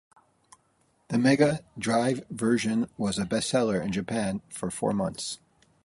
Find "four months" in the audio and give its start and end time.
4.71-5.37